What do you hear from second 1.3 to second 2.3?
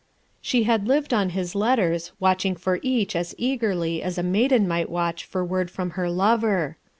letters,